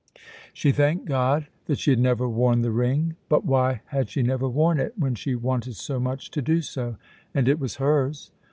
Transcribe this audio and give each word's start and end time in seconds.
She 0.51 0.71
thanked 0.71 1.05
God 1.05 1.45
that 1.67 1.77
she 1.77 1.91
had 1.91 1.99
never 1.99 2.27
worn 2.27 2.63
the 2.63 2.71
ring. 2.71 3.17
But 3.29 3.45
why 3.45 3.81
had 3.85 4.09
she 4.09 4.23
never 4.23 4.49
worn 4.49 4.79
it, 4.79 4.95
when 4.97 5.13
she 5.13 5.35
wanted 5.35 5.75
so 5.75 5.99
much 5.99 6.31
to 6.31 6.41
do 6.41 6.63
so, 6.63 6.97
and 7.35 7.47
it 7.47 7.59
was 7.59 7.75
hers? 7.75 8.31